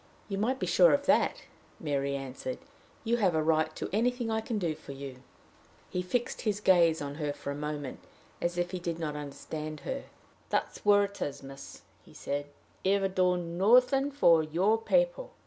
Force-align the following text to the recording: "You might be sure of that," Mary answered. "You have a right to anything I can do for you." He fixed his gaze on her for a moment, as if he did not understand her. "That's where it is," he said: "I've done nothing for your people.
"You 0.27 0.39
might 0.39 0.57
be 0.57 0.65
sure 0.65 0.95
of 0.95 1.05
that," 1.05 1.43
Mary 1.79 2.15
answered. 2.15 2.57
"You 3.03 3.17
have 3.17 3.35
a 3.35 3.43
right 3.43 3.75
to 3.75 3.87
anything 3.93 4.31
I 4.31 4.41
can 4.41 4.57
do 4.57 4.73
for 4.73 4.93
you." 4.93 5.17
He 5.91 6.01
fixed 6.01 6.41
his 6.41 6.59
gaze 6.59 7.03
on 7.03 7.13
her 7.21 7.31
for 7.31 7.51
a 7.51 7.55
moment, 7.55 7.99
as 8.41 8.57
if 8.57 8.71
he 8.71 8.79
did 8.79 8.97
not 8.97 9.15
understand 9.15 9.81
her. 9.81 10.05
"That's 10.49 10.83
where 10.83 11.03
it 11.03 11.21
is," 11.21 11.43
he 12.03 12.15
said: 12.15 12.47
"I've 12.83 13.13
done 13.13 13.59
nothing 13.59 14.09
for 14.09 14.41
your 14.41 14.79
people. 14.79 15.33